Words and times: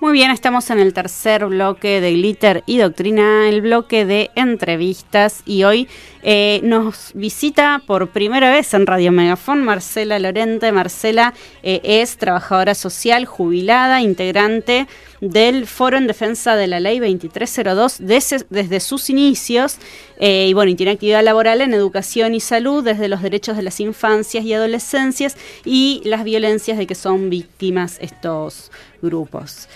Muy 0.00 0.12
bien, 0.12 0.30
estamos 0.30 0.70
en 0.70 0.78
el 0.78 0.94
tercer 0.94 1.44
bloque 1.46 2.00
de 2.00 2.12
Glitter 2.12 2.62
y 2.66 2.78
Doctrina, 2.78 3.48
el 3.48 3.62
bloque 3.62 4.04
de 4.04 4.30
entrevistas 4.36 5.42
y 5.44 5.64
hoy 5.64 5.88
eh, 6.22 6.60
nos 6.62 7.10
visita 7.14 7.82
por 7.84 8.10
primera 8.10 8.48
vez 8.52 8.72
en 8.74 8.86
Radio 8.86 9.10
Megafón 9.10 9.64
Marcela 9.64 10.20
Lorente. 10.20 10.70
Marcela 10.70 11.34
eh, 11.64 11.80
es 11.82 12.16
trabajadora 12.16 12.76
social 12.76 13.24
jubilada, 13.24 14.00
integrante 14.00 14.86
del 15.20 15.66
Foro 15.66 15.96
en 15.96 16.06
Defensa 16.06 16.56
de 16.56 16.66
la 16.66 16.80
Ley 16.80 16.98
2302 16.98 17.96
desde, 18.00 18.44
desde 18.50 18.80
sus 18.80 19.10
inicios 19.10 19.76
eh, 20.18 20.46
y 20.48 20.54
bueno, 20.54 20.70
y 20.70 20.74
tiene 20.74 20.92
actividad 20.92 21.22
laboral 21.22 21.60
en 21.60 21.74
educación 21.74 22.34
y 22.34 22.40
salud 22.40 22.84
desde 22.84 23.08
los 23.08 23.22
derechos 23.22 23.56
de 23.56 23.62
las 23.62 23.80
infancias 23.80 24.44
y 24.44 24.52
adolescencias 24.52 25.36
y 25.64 26.02
las 26.04 26.24
violencias 26.24 26.78
de 26.78 26.86
que 26.86 26.94
son 26.94 27.30
víctimas 27.30 27.98
estos 28.00 28.70
grupos. 29.02 29.68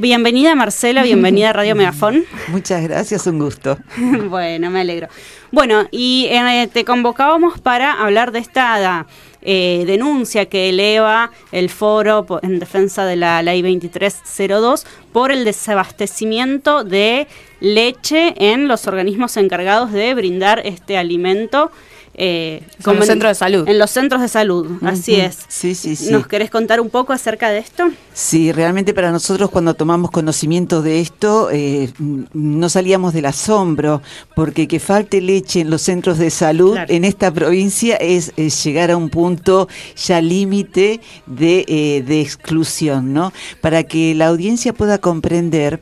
Bienvenida 0.00 0.54
Marcela, 0.54 1.02
bienvenida 1.02 1.50
a 1.50 1.52
Radio 1.52 1.74
Megafón. 1.74 2.24
Muchas 2.48 2.82
gracias, 2.82 3.26
un 3.26 3.38
gusto. 3.38 3.76
bueno, 4.30 4.70
me 4.70 4.80
alegro. 4.80 5.08
Bueno, 5.52 5.88
y 5.90 6.26
eh, 6.30 6.70
te 6.72 6.86
convocábamos 6.86 7.60
para 7.60 7.92
hablar 7.92 8.32
de 8.32 8.38
esta 8.38 9.06
eh, 9.42 9.84
denuncia 9.86 10.46
que 10.46 10.68
eleva 10.68 11.30
el 11.52 11.70
foro 11.70 12.26
en 12.42 12.58
defensa 12.58 13.04
de 13.06 13.16
la 13.16 13.42
ley 13.42 13.62
2302 13.62 14.86
por 15.12 15.32
el 15.32 15.44
desabastecimiento 15.44 16.84
de 16.84 17.26
leche 17.60 18.34
en 18.36 18.68
los 18.68 18.86
organismos 18.86 19.36
encargados 19.36 19.92
de 19.92 20.14
brindar 20.14 20.60
este 20.64 20.98
alimento 20.98 21.70
eh, 22.14 22.62
como 22.82 22.94
en 22.94 22.98
los 22.98 23.06
centros 23.06 23.30
de 23.30 23.34
salud. 23.34 23.68
En 23.68 23.78
los 23.78 23.90
centros 23.90 24.20
de 24.20 24.28
salud, 24.28 24.66
así 24.82 25.14
es. 25.14 25.38
Sí, 25.48 25.74
sí, 25.74 25.96
sí. 25.96 26.10
¿Nos 26.10 26.26
querés 26.26 26.50
contar 26.50 26.80
un 26.80 26.90
poco 26.90 27.12
acerca 27.12 27.50
de 27.50 27.58
esto? 27.58 27.90
Sí, 28.12 28.52
realmente 28.52 28.92
para 28.92 29.10
nosotros 29.10 29.50
cuando 29.50 29.74
tomamos 29.74 30.10
conocimiento 30.10 30.82
de 30.82 31.00
esto 31.00 31.48
eh, 31.52 31.90
no 32.32 32.68
salíamos 32.68 33.14
del 33.14 33.26
asombro, 33.26 34.02
porque 34.34 34.66
que 34.66 34.80
falte 34.80 35.20
leche 35.20 35.60
en 35.60 35.70
los 35.70 35.82
centros 35.82 36.18
de 36.18 36.30
salud 36.30 36.76
en 36.88 37.04
esta 37.04 37.32
provincia 37.32 37.96
es, 37.96 38.34
llegar 38.64 38.90
a 38.90 38.96
un 38.96 39.08
punto 39.08 39.68
ya 39.96 40.20
límite 40.20 41.00
de, 41.26 41.64
eh, 41.68 42.04
de 42.06 42.20
exclusión, 42.20 43.14
¿no? 43.14 43.32
Para 43.60 43.84
que 43.84 44.14
la 44.14 44.26
audiencia 44.26 44.72
pueda 44.72 44.98
comprender 44.98 45.80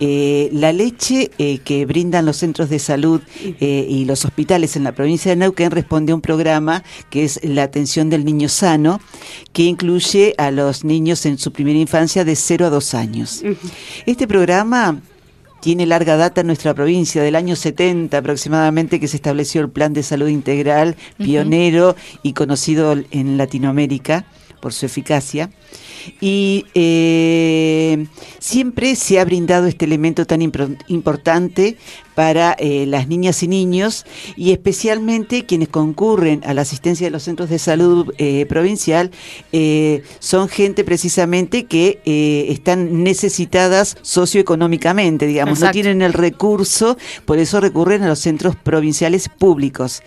eh, 0.00 0.48
la 0.52 0.72
leche 0.72 1.30
eh, 1.38 1.58
que 1.58 1.86
brindan 1.86 2.26
los 2.26 2.38
centros 2.38 2.68
de 2.68 2.80
salud 2.80 3.20
eh, 3.42 3.86
y 3.88 4.04
los 4.06 4.24
hospitales 4.24 4.74
en 4.74 4.82
la 4.82 4.92
provincia 4.92 5.30
de 5.30 5.36
Neuquén 5.36 5.63
responde 5.72 6.12
a 6.12 6.14
un 6.14 6.20
programa 6.20 6.82
que 7.10 7.24
es 7.24 7.40
la 7.42 7.62
atención 7.62 8.10
del 8.10 8.24
niño 8.24 8.48
sano, 8.48 9.00
que 9.52 9.62
incluye 9.62 10.34
a 10.38 10.50
los 10.50 10.84
niños 10.84 11.26
en 11.26 11.38
su 11.38 11.52
primera 11.52 11.78
infancia 11.78 12.24
de 12.24 12.36
0 12.36 12.66
a 12.66 12.70
2 12.70 12.94
años. 12.94 13.42
Este 14.06 14.26
programa 14.26 15.00
tiene 15.60 15.86
larga 15.86 16.18
data 16.18 16.42
en 16.42 16.48
nuestra 16.48 16.74
provincia, 16.74 17.22
del 17.22 17.36
año 17.36 17.56
70 17.56 18.18
aproximadamente, 18.18 19.00
que 19.00 19.08
se 19.08 19.16
estableció 19.16 19.62
el 19.62 19.70
Plan 19.70 19.94
de 19.94 20.02
Salud 20.02 20.28
Integral, 20.28 20.94
pionero 21.16 21.96
y 22.22 22.34
conocido 22.34 22.94
en 23.10 23.38
Latinoamérica 23.38 24.26
por 24.60 24.74
su 24.74 24.84
eficacia. 24.84 25.50
Y 26.20 26.66
eh, 26.74 28.06
siempre 28.38 28.96
se 28.96 29.20
ha 29.20 29.24
brindado 29.24 29.66
este 29.66 29.84
elemento 29.84 30.26
tan 30.26 30.42
importante 30.42 31.76
para 32.14 32.52
eh, 32.52 32.86
las 32.86 33.08
niñas 33.08 33.42
y 33.42 33.48
niños 33.48 34.06
y 34.36 34.52
especialmente 34.52 35.46
quienes 35.46 35.68
concurren 35.68 36.42
a 36.44 36.54
la 36.54 36.62
asistencia 36.62 37.08
de 37.08 37.10
los 37.10 37.24
centros 37.24 37.50
de 37.50 37.58
salud 37.58 38.14
eh, 38.18 38.46
provincial 38.46 39.10
son 40.20 40.48
gente 40.48 40.84
precisamente 40.84 41.64
que 41.64 42.00
están 42.48 43.02
necesitadas 43.02 43.96
socioeconómicamente, 44.02 45.26
digamos, 45.26 45.60
no 45.60 45.70
tienen 45.70 46.02
el 46.02 46.12
recurso, 46.12 46.96
por 47.24 47.38
eso 47.38 47.60
recurren 47.60 48.02
a 48.02 48.08
los 48.08 48.20
centros 48.20 48.56
provinciales 48.56 49.28
públicos. 49.28 50.02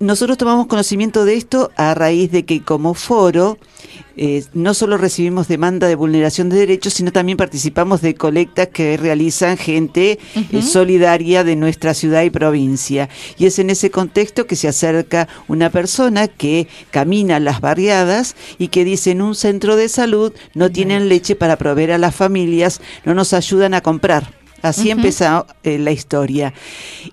Nosotros 0.00 0.38
tomamos 0.38 0.66
conocimiento 0.66 1.26
de 1.26 1.34
esto 1.34 1.72
a 1.76 1.92
raíz 1.92 2.32
de 2.32 2.46
que 2.46 2.62
como 2.62 2.94
foro 2.94 3.58
eh, 4.16 4.42
no 4.54 4.72
solo 4.72 4.96
recibimos 4.96 5.46
demanda 5.46 5.88
de 5.88 5.94
vulneración 5.94 6.48
de 6.48 6.56
derechos, 6.56 6.94
sino 6.94 7.12
también 7.12 7.36
participamos 7.36 8.00
de 8.00 8.14
colectas 8.14 8.68
que 8.68 8.96
realizan 8.96 9.58
gente 9.58 10.18
eh, 10.34 10.62
solidaria 10.62 11.44
de 11.44 11.54
nuestra 11.54 11.92
ciudad 11.92 12.22
y 12.22 12.30
provincia. 12.30 13.10
Y 13.36 13.44
es 13.44 13.58
en 13.58 13.68
ese 13.68 13.90
contexto 13.90 14.46
que 14.46 14.56
se 14.56 14.68
acerca 14.68 15.28
una 15.48 15.68
persona 15.68 16.28
que 16.28 16.66
camina 16.90 17.38
las 17.38 17.60
barriadas 17.60 18.36
y 18.56 18.68
que 18.68 18.86
dice 18.86 19.10
en 19.10 19.20
un 19.20 19.34
centro 19.34 19.76
de 19.76 19.90
salud 19.90 20.32
no 20.54 20.70
tienen 20.70 21.10
leche 21.10 21.36
para 21.36 21.56
proveer 21.56 21.92
a 21.92 21.98
las 21.98 22.14
familias, 22.14 22.80
no 23.04 23.12
nos 23.12 23.34
ayudan 23.34 23.74
a 23.74 23.82
comprar. 23.82 24.39
Así 24.62 24.90
empezó 24.90 25.46
eh, 25.62 25.78
la 25.78 25.90
historia. 25.90 26.52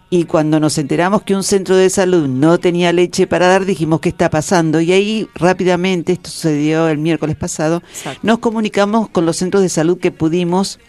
Y 0.10 0.26
cuando 0.26 0.60
nos 0.60 0.78
enteramos 0.78 1.24
que 1.24 1.36
un 1.36 1.44
centro 1.44 1.76
de 1.76 1.90
salud 1.90 2.28
no 2.28 2.60
tenía 2.60 2.94
leche 2.94 3.28
para 3.28 3.48
dar, 3.48 3.66
dijimos, 3.66 4.02
¿qué 4.02 4.10
está 4.10 4.30
pasando? 4.30 4.82
Y 4.82 4.92
ahí 4.92 5.28
rápidamente, 5.36 6.14
esto 6.14 6.30
sucedió 6.30 6.88
el 6.88 6.98
miércoles 6.98 7.36
pasado, 7.36 7.82
nos 8.22 8.40
comunicamos 8.40 9.10
con 9.10 9.26
los 9.26 9.38
centros 9.38 9.64
de 9.64 9.70
salud 9.70 9.98
que 9.98 10.12
pudimos 10.12 10.80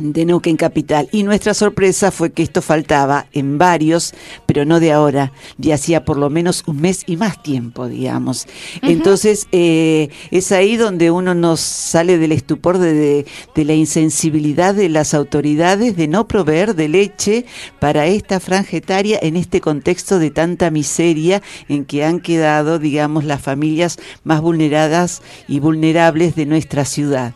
de 0.00 0.24
Neuquén 0.24 0.56
Capital. 0.56 1.08
Y 1.12 1.22
nuestra 1.22 1.54
sorpresa 1.54 2.10
fue 2.10 2.32
que 2.32 2.42
esto 2.42 2.62
faltaba 2.62 3.26
en 3.32 3.58
varios, 3.58 4.14
pero 4.46 4.64
no 4.64 4.80
de 4.80 4.92
ahora, 4.92 5.32
de 5.58 5.72
hacía 5.72 6.04
por 6.04 6.16
lo 6.16 6.30
menos 6.30 6.64
un 6.66 6.80
mes 6.80 7.02
y 7.06 7.16
más 7.16 7.42
tiempo, 7.42 7.86
digamos. 7.86 8.46
Entonces, 8.82 9.46
eh, 9.52 10.08
es 10.30 10.52
ahí 10.52 10.76
donde 10.76 11.10
uno 11.10 11.34
nos 11.34 11.60
sale 11.60 12.18
del 12.18 12.32
estupor 12.32 12.78
de, 12.78 13.26
de, 13.54 13.64
la 13.64 13.74
insensibilidad 13.74 14.74
de 14.74 14.88
las 14.88 15.12
autoridades 15.14 15.96
de 15.96 16.08
no 16.08 16.26
proveer 16.26 16.74
de 16.74 16.88
leche 16.88 17.44
para 17.78 18.06
esta 18.06 18.40
franja 18.40 18.76
etaria 18.78 19.18
en 19.22 19.36
este 19.36 19.60
contexto 19.60 20.18
de 20.18 20.30
tanta 20.30 20.70
miseria 20.70 21.42
en 21.68 21.84
que 21.84 22.04
han 22.04 22.20
quedado, 22.20 22.78
digamos, 22.78 23.24
las 23.24 23.42
familias 23.42 23.98
más 24.24 24.40
vulneradas 24.40 25.22
y 25.46 25.60
vulnerables 25.60 26.34
de 26.34 26.46
nuestra 26.46 26.84
ciudad. 26.84 27.34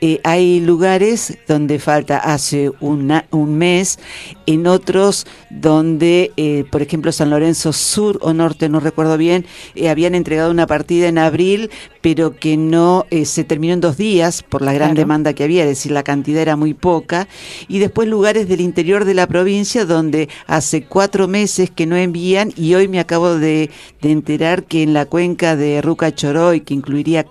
Eh, 0.00 0.20
hay 0.24 0.60
lugares 0.60 1.38
donde 1.46 1.78
falta 1.78 2.05
hace 2.10 2.70
un 2.80 3.58
mes, 3.58 3.98
en 4.46 4.66
otros 4.66 5.26
donde, 5.50 6.32
eh, 6.36 6.64
por 6.70 6.82
ejemplo, 6.82 7.12
San 7.12 7.30
Lorenzo 7.30 7.72
Sur 7.72 8.18
o 8.22 8.32
Norte, 8.32 8.68
no 8.68 8.80
recuerdo 8.80 9.16
bien, 9.16 9.46
eh, 9.74 9.88
habían 9.88 10.14
entregado 10.14 10.50
una 10.50 10.66
partida 10.66 11.08
en 11.08 11.18
abril, 11.18 11.70
pero 12.00 12.36
que 12.36 12.56
no 12.56 13.06
eh, 13.10 13.24
se 13.24 13.44
terminó 13.44 13.74
en 13.74 13.80
dos 13.80 13.96
días 13.96 14.42
por 14.42 14.62
la 14.62 14.72
gran 14.72 14.94
demanda 14.94 15.32
que 15.32 15.44
había, 15.44 15.62
es 15.62 15.70
decir, 15.70 15.92
la 15.92 16.02
cantidad 16.02 16.42
era 16.42 16.56
muy 16.56 16.74
poca, 16.74 17.28
y 17.68 17.78
después 17.78 18.08
lugares 18.08 18.48
del 18.48 18.60
interior 18.60 19.04
de 19.04 19.14
la 19.14 19.26
provincia 19.26 19.84
donde 19.84 20.28
hace 20.46 20.84
cuatro 20.84 21.28
meses 21.28 21.70
que 21.70 21.86
no 21.86 21.96
envían 21.96 22.52
y 22.56 22.74
hoy 22.74 22.88
me 22.88 23.00
acabo 23.00 23.36
de, 23.36 23.70
enterar 24.02 24.62
que 24.62 24.84
en 24.84 24.94
la 24.94 25.06
cuenca 25.06 25.56
de 25.56 25.82
Ruca 25.82 26.14
Choroy, 26.14 26.60
que 26.60 26.74
incluiría 26.74 27.26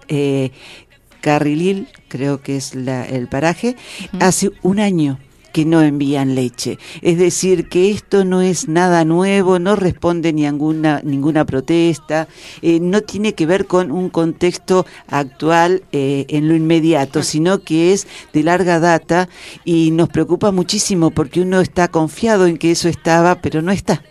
Carrilil, 1.25 1.87
creo 2.07 2.43
que 2.43 2.55
es 2.55 2.73
el 2.75 3.27
paraje, 3.27 3.75
hace 4.19 4.51
un 4.61 4.79
año 4.79 5.17
que 5.53 5.65
no 5.65 5.81
envían 5.81 6.35
leche. 6.35 6.77
Es 7.01 7.17
decir, 7.17 7.67
que 7.67 7.89
esto 7.89 8.25
no 8.25 8.41
es 8.41 8.67
nada 8.67 9.05
nuevo, 9.05 9.57
no 9.57 9.75
responde 9.75 10.33
ni 10.33 10.45
a 10.45 10.51
ninguna, 10.51 11.01
ninguna 11.03 11.43
protesta, 11.43 12.27
eh, 12.61 12.79
no 12.79 13.01
tiene 13.01 13.33
que 13.33 13.47
ver 13.47 13.65
con 13.65 13.91
un 13.91 14.09
contexto 14.09 14.85
actual 15.07 15.81
eh, 15.91 16.27
en 16.29 16.47
lo 16.47 16.53
inmediato, 16.53 17.23
sino 17.23 17.63
que 17.63 17.91
es 17.93 18.05
de 18.31 18.43
larga 18.43 18.79
data 18.79 19.27
y 19.63 19.89
nos 19.89 20.09
preocupa 20.09 20.51
muchísimo 20.51 21.09
porque 21.09 21.41
uno 21.41 21.59
está 21.59 21.87
confiado 21.87 22.45
en 22.45 22.59
que 22.59 22.69
eso 22.69 22.87
estaba, 22.87 23.41
pero 23.41 23.63
no 23.63 23.71
está. 23.71 24.03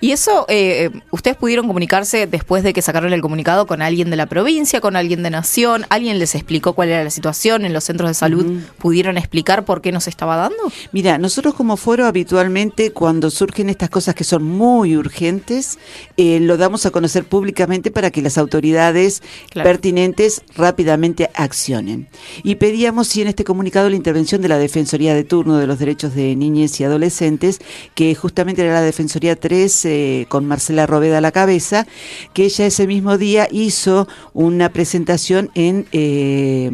Y 0.00 0.12
eso, 0.12 0.46
eh, 0.48 0.90
¿ustedes 1.10 1.36
pudieron 1.36 1.66
comunicarse 1.66 2.26
después 2.26 2.62
de 2.62 2.72
que 2.72 2.82
sacaron 2.82 3.12
el 3.12 3.20
comunicado 3.20 3.66
con 3.66 3.82
alguien 3.82 4.10
de 4.10 4.16
la 4.16 4.26
provincia, 4.26 4.80
con 4.80 4.96
alguien 4.96 5.22
de 5.22 5.30
Nación? 5.30 5.86
¿Alguien 5.88 6.18
les 6.18 6.34
explicó 6.34 6.74
cuál 6.74 6.88
era 6.88 7.04
la 7.04 7.10
situación 7.10 7.64
en 7.64 7.72
los 7.72 7.84
centros 7.84 8.10
de 8.10 8.14
salud? 8.14 8.60
¿Pudieron 8.78 9.16
explicar 9.18 9.64
por 9.64 9.80
qué 9.80 9.92
nos 9.92 10.08
estaba 10.08 10.36
dando? 10.36 10.56
Mira, 10.92 11.18
nosotros 11.18 11.54
como 11.54 11.76
foro 11.76 12.06
habitualmente 12.06 12.92
cuando 12.92 13.30
surgen 13.30 13.68
estas 13.68 13.90
cosas 13.90 14.14
que 14.14 14.24
son 14.24 14.42
muy 14.42 14.96
urgentes, 14.96 15.78
eh, 16.16 16.38
lo 16.40 16.56
damos 16.56 16.86
a 16.86 16.90
conocer 16.90 17.24
públicamente 17.24 17.90
para 17.90 18.10
que 18.10 18.22
las 18.22 18.38
autoridades 18.38 19.22
pertinentes 19.52 20.42
rápidamente 20.54 21.30
accionen. 21.34 22.08
Y 22.42 22.56
pedíamos, 22.56 23.08
sí, 23.08 23.22
en 23.22 23.28
este 23.28 23.44
comunicado 23.44 23.90
la 23.90 23.96
intervención 23.96 24.42
de 24.42 24.48
la 24.48 24.58
Defensoría 24.58 25.14
de 25.14 25.24
Turno 25.24 25.58
de 25.58 25.66
los 25.66 25.78
Derechos 25.78 26.14
de 26.14 26.34
Niñez 26.36 26.80
y 26.80 26.84
Adolescentes, 26.84 27.60
que 27.94 28.14
justamente 28.14 28.62
era 28.62 28.74
la 28.74 28.82
Defensoría 28.82 29.36
3 29.36 29.55
eh, 29.56 30.26
con 30.28 30.44
Marcela 30.44 30.86
Robeda 30.86 31.18
a 31.18 31.20
la 31.20 31.32
cabeza, 31.32 31.86
que 32.32 32.44
ella 32.44 32.66
ese 32.66 32.86
mismo 32.86 33.18
día 33.18 33.48
hizo 33.50 34.08
una 34.32 34.68
presentación 34.70 35.50
en 35.54 35.86
eh, 35.92 36.70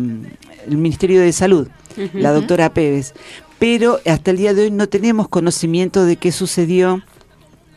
el 0.66 0.76
Ministerio 0.76 1.20
de 1.20 1.32
Salud, 1.32 1.68
la 2.12 2.32
doctora 2.32 2.72
Pérez. 2.72 3.14
Pero 3.58 4.00
hasta 4.06 4.32
el 4.32 4.36
día 4.38 4.54
de 4.54 4.62
hoy 4.62 4.70
no 4.70 4.88
tenemos 4.88 5.28
conocimiento 5.28 6.04
de 6.04 6.16
qué 6.16 6.32
sucedió. 6.32 7.02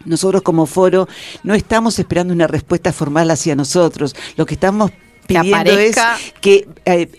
Nosotros 0.04 0.42
como 0.42 0.66
foro 0.66 1.08
no 1.44 1.54
estamos 1.54 2.00
esperando 2.00 2.34
una 2.34 2.48
respuesta 2.48 2.92
formal 2.92 3.30
hacia 3.31 3.56
nosotros. 3.56 4.16
Lo 4.36 4.46
que 4.46 4.56
estamos 4.56 4.92
pidiendo 5.28 5.72
es 5.72 5.96
que... 6.42 6.68
Eh, 6.86 7.10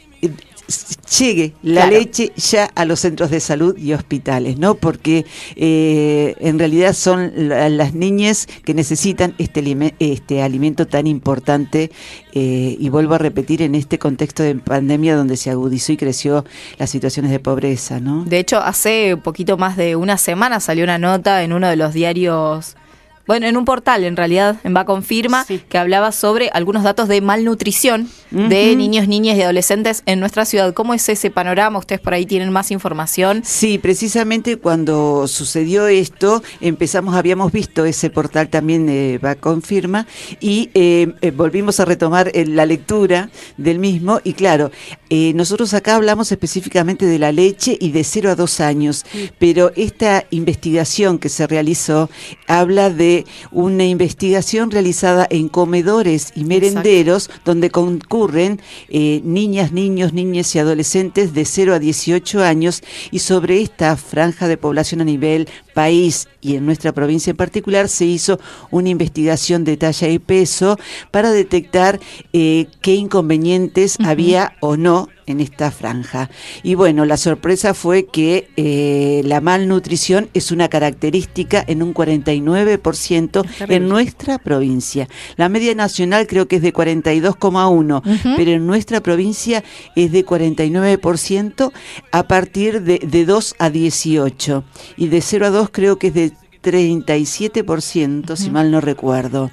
llegue 1.18 1.54
la 1.62 1.86
leche 1.86 2.32
ya 2.36 2.64
a 2.74 2.84
los 2.84 3.00
centros 3.00 3.30
de 3.30 3.40
salud 3.40 3.76
y 3.78 3.92
hospitales, 3.92 4.58
¿no? 4.58 4.74
Porque 4.74 5.24
eh, 5.54 6.34
en 6.40 6.58
realidad 6.58 6.92
son 6.92 7.32
las 7.34 7.94
niñas 7.94 8.48
que 8.64 8.74
necesitan 8.74 9.34
este, 9.38 9.94
este 10.00 10.42
alimento 10.42 10.86
tan 10.86 11.06
importante 11.06 11.90
eh, 12.32 12.76
y 12.78 12.88
vuelvo 12.88 13.14
a 13.14 13.18
repetir 13.18 13.62
en 13.62 13.74
este 13.74 13.98
contexto 13.98 14.42
de 14.42 14.54
pandemia 14.56 15.16
donde 15.16 15.36
se 15.36 15.50
agudizó 15.50 15.92
y 15.92 15.96
creció 15.96 16.44
las 16.78 16.90
situaciones 16.90 17.30
de 17.30 17.40
pobreza, 17.40 18.00
¿no? 18.00 18.24
De 18.24 18.38
hecho, 18.38 18.58
hace 18.58 19.16
poquito 19.16 19.56
más 19.56 19.76
de 19.76 19.96
una 19.96 20.18
semana 20.18 20.60
salió 20.60 20.84
una 20.84 20.98
nota 20.98 21.42
en 21.42 21.52
uno 21.52 21.68
de 21.68 21.76
los 21.76 21.94
diarios 21.94 22.76
bueno, 23.26 23.46
en 23.46 23.56
un 23.56 23.64
portal, 23.64 24.04
en 24.04 24.16
realidad, 24.16 24.56
en 24.64 24.74
Va 24.74 24.84
Confirma, 24.84 25.44
que 25.68 25.78
hablaba 25.78 26.12
sobre 26.12 26.48
algunos 26.52 26.82
datos 26.82 27.08
de 27.08 27.20
malnutrición 27.20 28.08
de 28.30 28.76
niños, 28.76 29.08
niñas 29.08 29.36
y 29.36 29.42
adolescentes 29.42 30.02
en 30.06 30.20
nuestra 30.20 30.44
ciudad. 30.44 30.74
¿Cómo 30.74 30.94
es 30.94 31.08
ese 31.08 31.30
panorama? 31.30 31.78
Ustedes 31.78 32.00
por 32.00 32.14
ahí 32.14 32.26
tienen 32.26 32.50
más 32.50 32.70
información. 32.70 33.42
Sí, 33.44 33.78
precisamente 33.78 34.56
cuando 34.58 35.26
sucedió 35.26 35.86
esto, 35.86 36.42
empezamos, 36.60 37.14
habíamos 37.14 37.52
visto 37.52 37.84
ese 37.84 38.10
portal 38.10 38.48
también 38.48 38.86
de 38.86 39.18
Va 39.18 39.34
Confirma 39.36 40.06
y 40.40 40.70
eh, 40.74 41.12
eh, 41.20 41.30
volvimos 41.30 41.80
a 41.80 41.84
retomar 41.84 42.30
eh, 42.34 42.46
la 42.46 42.66
lectura 42.66 43.30
del 43.56 43.78
mismo. 43.78 44.20
Y 44.24 44.34
claro, 44.34 44.70
nosotros 45.10 45.72
acá 45.74 45.96
hablamos 45.96 46.32
específicamente 46.32 47.06
de 47.06 47.18
la 47.18 47.32
leche 47.32 47.76
y 47.80 47.90
de 47.92 48.04
0 48.04 48.30
a 48.30 48.34
2 48.34 48.60
años, 48.60 49.04
pero 49.38 49.72
esta 49.76 50.24
investigación 50.30 51.18
que 51.18 51.28
se 51.28 51.46
realizó 51.46 52.10
habla 52.46 52.90
de 52.90 53.15
una 53.50 53.84
investigación 53.84 54.70
realizada 54.70 55.26
en 55.30 55.48
comedores 55.48 56.32
y 56.34 56.44
merenderos 56.44 57.30
donde 57.44 57.70
concurren 57.70 58.60
eh, 58.88 59.20
niñas, 59.24 59.72
niños, 59.72 60.12
niñas 60.12 60.54
y 60.54 60.58
adolescentes 60.58 61.32
de 61.32 61.44
0 61.44 61.74
a 61.74 61.78
18 61.78 62.42
años 62.42 62.82
y 63.10 63.20
sobre 63.20 63.60
esta 63.62 63.96
franja 63.96 64.48
de 64.48 64.56
población 64.56 65.00
a 65.00 65.04
nivel 65.04 65.48
país 65.74 66.28
y 66.40 66.56
en 66.56 66.66
nuestra 66.66 66.92
provincia 66.92 67.30
en 67.30 67.36
particular 67.36 67.88
se 67.88 68.06
hizo 68.06 68.38
una 68.70 68.88
investigación 68.88 69.64
de 69.64 69.76
talla 69.76 70.08
y 70.08 70.18
peso 70.18 70.78
para 71.10 71.30
detectar 71.30 72.00
eh, 72.32 72.66
qué 72.80 72.94
inconvenientes 72.94 73.96
había 74.00 74.54
o 74.60 74.76
no 74.76 75.08
en 75.26 75.40
esta 75.40 75.70
franja. 75.70 76.30
Y 76.62 76.74
bueno, 76.74 77.04
la 77.04 77.16
sorpresa 77.16 77.74
fue 77.74 78.06
que 78.06 78.48
eh, 78.56 79.22
la 79.24 79.40
malnutrición 79.40 80.28
es 80.34 80.52
una 80.52 80.68
característica 80.68 81.62
en 81.66 81.82
un 81.82 81.92
49% 81.94 83.46
en 83.68 83.88
nuestra 83.88 84.38
provincia. 84.38 85.08
La 85.36 85.48
media 85.48 85.74
nacional 85.74 86.26
creo 86.26 86.48
que 86.48 86.56
es 86.56 86.62
de 86.62 86.72
42,1, 86.72 88.36
pero 88.36 88.50
en 88.50 88.66
nuestra 88.66 89.00
provincia 89.00 89.64
es 89.94 90.12
de 90.12 90.24
49% 90.24 91.72
a 92.12 92.22
partir 92.24 92.82
de, 92.82 92.98
de 92.98 93.24
2 93.24 93.54
a 93.58 93.70
18. 93.70 94.64
Y 94.96 95.08
de 95.08 95.20
0 95.20 95.46
a 95.46 95.50
2 95.50 95.68
creo 95.70 95.98
que 95.98 96.08
es 96.08 96.14
de 96.14 96.32
37%, 96.66 98.34
si 98.34 98.50
mal 98.50 98.72
no 98.72 98.80
recuerdo. 98.80 99.52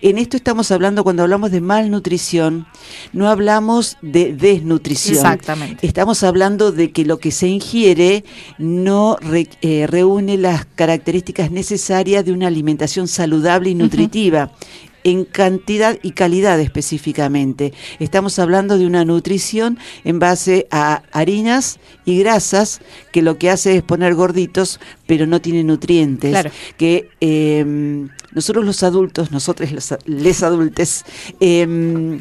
En 0.00 0.16
esto 0.16 0.38
estamos 0.38 0.70
hablando, 0.70 1.04
cuando 1.04 1.22
hablamos 1.22 1.50
de 1.50 1.60
malnutrición, 1.60 2.66
no 3.12 3.28
hablamos 3.28 3.98
de 4.00 4.32
desnutrición. 4.32 5.16
Exactamente. 5.16 5.86
Estamos 5.86 6.22
hablando 6.22 6.72
de 6.72 6.92
que 6.92 7.04
lo 7.04 7.18
que 7.18 7.30
se 7.30 7.48
ingiere 7.48 8.24
no 8.56 9.18
eh, 9.60 9.86
reúne 9.86 10.38
las 10.38 10.64
características 10.64 11.50
necesarias 11.50 12.24
de 12.24 12.32
una 12.32 12.46
alimentación 12.46 13.06
saludable 13.06 13.68
y 13.70 13.74
nutritiva 13.74 14.50
en 15.06 15.24
cantidad 15.24 16.00
y 16.02 16.10
calidad 16.10 16.58
específicamente. 16.58 17.72
Estamos 18.00 18.40
hablando 18.40 18.76
de 18.76 18.86
una 18.86 19.04
nutrición 19.04 19.78
en 20.02 20.18
base 20.18 20.66
a 20.72 21.04
harinas 21.12 21.78
y 22.04 22.18
grasas 22.18 22.80
que 23.12 23.22
lo 23.22 23.38
que 23.38 23.48
hace 23.48 23.76
es 23.76 23.82
poner 23.84 24.16
gorditos, 24.16 24.80
pero 25.06 25.28
no 25.28 25.40
tiene 25.40 25.62
nutrientes. 25.62 26.32
Claro. 26.32 26.50
Que 26.76 27.08
em, 27.20 28.08
nosotros 28.32 28.64
los 28.64 28.82
adultos, 28.82 29.30
nosotros 29.30 29.70
los 29.70 29.94
les 30.06 30.42
adultes, 30.42 31.04
em, 31.38 32.20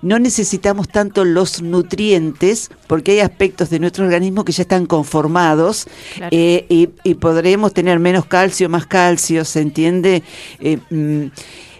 no 0.00 0.20
necesitamos 0.20 0.88
tanto 0.88 1.24
los 1.24 1.62
nutrientes 1.62 2.70
porque 2.86 3.10
hay 3.10 3.20
aspectos 3.20 3.70
de 3.70 3.80
nuestro 3.80 4.04
organismo 4.04 4.44
que 4.44 4.52
ya 4.52 4.62
están 4.62 4.86
conformados 4.86 5.88
eh, 6.30 6.64
y, 6.68 7.14
podremos 7.14 7.74
tener 7.74 7.98
menos 7.98 8.24
calcio, 8.24 8.68
más 8.68 8.86
calcio, 8.86 9.44
¿se 9.44 9.60
entiende? 9.60 10.22
Eh, 10.60 10.78
mm, 10.90 11.26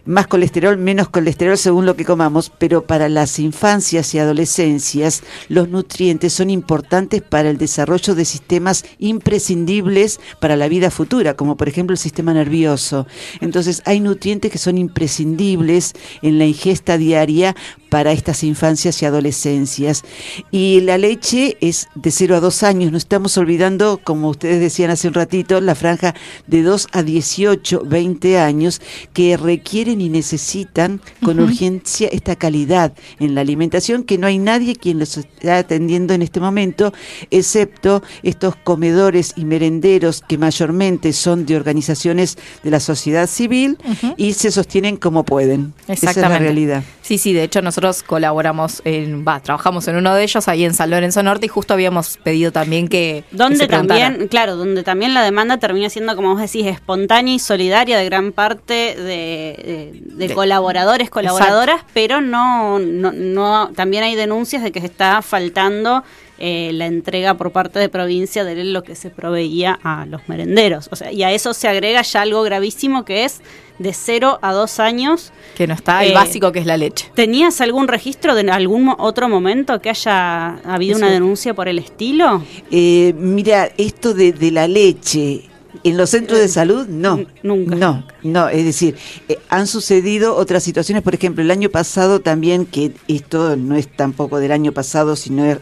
más 0.04 0.26
colesterol, 0.26 0.76
menos 0.78 1.08
colesterol 1.08 1.56
según 1.56 1.86
lo 1.86 1.96
que 1.96 2.04
comamos, 2.04 2.50
pero 2.58 2.84
para 2.86 3.08
las 3.08 3.38
infancias 3.38 4.14
y 4.14 4.18
adolescencias 4.18 5.22
los 5.48 5.68
nutrientes 5.68 6.32
son 6.32 6.50
importantes 6.50 7.22
para 7.22 7.50
el 7.50 7.58
desarrollo 7.58 8.14
de 8.14 8.24
sistemas 8.24 8.84
imprescindibles 8.98 10.20
para 10.40 10.56
la 10.56 10.68
vida 10.68 10.90
futura, 10.90 11.34
como 11.34 11.56
por 11.56 11.68
ejemplo 11.68 11.94
el 11.94 11.98
sistema 11.98 12.32
nervioso. 12.32 13.06
Entonces 13.40 13.82
hay 13.84 14.00
nutrientes 14.00 14.50
que 14.50 14.58
son 14.58 14.78
imprescindibles 14.78 15.94
en 16.22 16.38
la 16.38 16.46
ingesta 16.46 16.98
diaria 16.98 17.54
para 17.90 18.12
estas 18.12 18.42
infancias 18.44 19.02
y 19.02 19.06
adolescencias. 19.06 20.02
Y 20.50 20.80
la 20.80 20.96
leche 20.96 21.58
es 21.60 21.88
de 21.94 22.10
0 22.10 22.36
a 22.36 22.40
2 22.40 22.62
años. 22.62 22.92
No 22.92 22.98
estamos 22.98 23.36
olvidando, 23.36 24.00
como 24.02 24.30
ustedes 24.30 24.60
decían 24.60 24.90
hace 24.90 25.08
un 25.08 25.14
ratito, 25.14 25.60
la 25.60 25.74
franja 25.74 26.14
de 26.46 26.62
2 26.62 26.86
a 26.92 27.02
18, 27.02 27.82
20 27.84 28.38
años 28.38 28.80
que 29.12 29.36
requieren 29.36 30.00
y 30.00 30.08
necesitan 30.08 31.02
con 31.22 31.40
urgencia 31.40 32.08
esta 32.12 32.36
calidad 32.36 32.94
en 33.18 33.34
la 33.34 33.42
alimentación 33.42 34.04
que 34.04 34.18
no 34.18 34.26
hay 34.26 34.38
nadie 34.38 34.76
quien 34.76 34.98
los 34.98 35.16
está 35.16 35.58
atendiendo 35.58 36.14
en 36.14 36.22
este 36.22 36.40
momento, 36.40 36.92
excepto 37.30 38.02
estos 38.22 38.54
comedores 38.56 39.32
y 39.36 39.44
merenderos 39.44 40.22
que 40.26 40.38
mayormente 40.38 41.12
son 41.12 41.46
de 41.46 41.56
organizaciones 41.56 42.38
de 42.62 42.70
la 42.70 42.80
sociedad 42.80 43.26
civil 43.26 43.78
y 44.16 44.34
se 44.34 44.50
sostienen 44.50 44.96
como 44.96 45.24
pueden. 45.24 45.74
Esa 45.88 46.10
es 46.10 46.16
la 46.16 46.38
realidad. 46.38 46.84
Sí, 47.02 47.18
sí, 47.18 47.32
de 47.32 47.42
hecho 47.42 47.60
nosotros 47.60 47.79
nosotros 47.80 48.02
colaboramos, 48.02 48.82
en, 48.84 49.24
va, 49.26 49.40
trabajamos 49.40 49.88
en 49.88 49.96
uno 49.96 50.14
de 50.14 50.22
ellos 50.22 50.48
ahí 50.48 50.64
en 50.64 50.74
San 50.74 50.90
Lorenzo 50.90 51.22
Norte 51.22 51.46
y 51.46 51.48
justo 51.48 51.72
habíamos 51.72 52.18
pedido 52.18 52.52
también 52.52 52.88
que... 52.88 53.24
Donde 53.30 53.68
también, 53.68 54.28
claro, 54.28 54.56
donde 54.56 54.82
también 54.82 55.14
la 55.14 55.22
demanda 55.22 55.56
termina 55.56 55.88
siendo, 55.88 56.14
como 56.14 56.34
vos 56.34 56.40
decís, 56.40 56.66
espontánea 56.66 57.34
y 57.34 57.38
solidaria 57.38 57.96
de 57.96 58.04
gran 58.04 58.32
parte 58.32 58.94
de, 58.96 60.32
colaboradores, 60.34 61.08
colaboradoras, 61.08 61.82
pero 61.94 62.20
no, 62.20 62.78
no, 62.78 63.12
no, 63.12 63.70
también 63.74 64.02
hay 64.02 64.14
denuncias 64.14 64.62
de 64.62 64.72
que 64.72 64.80
se 64.80 64.86
está 64.86 65.22
faltando 65.22 66.04
eh, 66.38 66.70
la 66.74 66.86
entrega 66.86 67.34
por 67.34 67.52
parte 67.52 67.78
de 67.78 67.88
provincia 67.88 68.44
de 68.44 68.64
lo 68.64 68.82
que 68.82 68.94
se 68.94 69.10
proveía 69.10 69.78
a 69.82 70.06
los 70.06 70.28
merenderos. 70.28 70.88
O 70.90 70.96
sea, 70.96 71.12
y 71.12 71.22
a 71.22 71.30
eso 71.32 71.54
se 71.54 71.68
agrega 71.68 72.02
ya 72.02 72.22
algo 72.22 72.42
gravísimo 72.42 73.04
que 73.04 73.24
es 73.24 73.40
de 73.80 73.94
0 73.94 74.38
a 74.42 74.52
2 74.52 74.78
años. 74.78 75.32
Que 75.56 75.66
no 75.66 75.74
está 75.74 76.04
el 76.04 76.12
eh, 76.12 76.14
básico 76.14 76.52
que 76.52 76.60
es 76.60 76.66
la 76.66 76.76
leche. 76.76 77.10
¿Tenías 77.14 77.60
algún 77.60 77.88
registro 77.88 78.34
de 78.34 78.48
algún 78.50 78.94
otro 78.98 79.28
momento 79.28 79.80
que 79.80 79.88
haya 79.90 80.58
habido 80.64 80.98
una 80.98 81.10
denuncia 81.10 81.54
por 81.54 81.66
el 81.66 81.78
estilo? 81.78 82.44
Eh, 82.70 83.14
mira, 83.16 83.70
esto 83.78 84.12
de, 84.12 84.32
de 84.32 84.50
la 84.50 84.68
leche 84.68 85.49
en 85.84 85.96
los 85.96 86.10
centros 86.10 86.38
de 86.38 86.48
salud, 86.48 86.86
no. 86.88 87.24
Nunca. 87.42 87.74
No, 87.74 88.04
no, 88.22 88.48
es 88.48 88.64
decir, 88.64 88.96
eh, 89.28 89.38
han 89.48 89.66
sucedido 89.66 90.36
otras 90.36 90.62
situaciones, 90.62 91.02
por 91.02 91.14
ejemplo, 91.14 91.42
el 91.42 91.50
año 91.50 91.70
pasado 91.70 92.20
también, 92.20 92.66
que 92.66 92.92
esto 93.08 93.56
no 93.56 93.76
es 93.76 93.88
tampoco 93.88 94.38
del 94.38 94.52
año 94.52 94.72
pasado, 94.72 95.16
sino 95.16 95.44
es, 95.44 95.58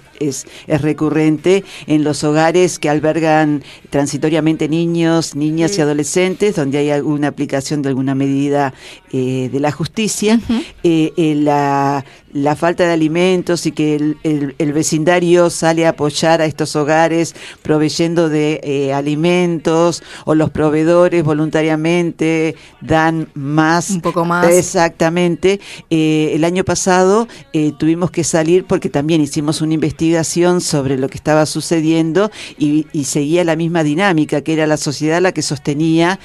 es, 0.66 0.82
recurrente 0.82 1.64
en 1.86 2.04
los 2.04 2.24
hogares 2.24 2.78
que 2.78 2.88
albergan 2.88 3.62
transitoriamente 3.90 4.68
niños, 4.68 5.34
niñas 5.34 5.76
y 5.76 5.80
mm. 5.80 5.82
adolescentes, 5.82 6.56
donde 6.56 6.78
hay 6.78 6.90
alguna 6.90 7.28
aplicación 7.28 7.82
de 7.82 7.90
alguna 7.90 8.14
medida 8.14 8.74
eh, 9.12 9.48
de 9.52 9.60
la 9.60 9.72
justicia, 9.72 10.40
eh, 10.82 11.34
la, 11.36 12.04
la, 12.42 12.56
falta 12.56 12.84
de 12.84 12.92
alimentos 12.92 13.66
y 13.66 13.72
que 13.72 13.96
el, 13.96 14.54
el, 14.58 14.72
vecindario 14.72 15.50
sale 15.50 15.86
a 15.86 15.90
apoyar 15.90 16.40
a 16.40 16.46
estos 16.46 16.76
hogares 16.76 17.34
proveyendo 17.62 18.28
de 18.28 18.92
alimentos 18.94 20.02
o 20.24 20.34
los 20.34 20.50
proveedores 20.50 21.24
voluntariamente 21.24 22.56
dan 22.80 23.28
más. 23.34 23.90
Un 23.90 24.00
poco 24.00 24.24
más. 24.24 24.48
Exactamente. 24.50 25.60
Eh, 25.90 26.32
el 26.34 26.44
año 26.44 26.64
pasado 26.64 27.28
eh, 27.52 27.72
tuvimos 27.78 28.10
que 28.10 28.24
salir 28.24 28.64
porque 28.64 28.88
también 28.88 29.20
hicimos 29.20 29.60
una 29.60 29.74
investigación 29.74 30.60
sobre 30.60 30.98
lo 30.98 31.08
que 31.08 31.16
estaba 31.16 31.46
sucediendo 31.46 32.30
y, 32.58 32.86
y 32.92 33.04
seguía 33.04 33.44
la 33.44 33.56
misma 33.56 33.82
dinámica, 33.82 34.42
que 34.42 34.52
era 34.52 34.66
la 34.66 34.76
sociedad 34.76 35.20
la 35.20 35.32
que 35.32 35.42
sostenía 35.42 36.18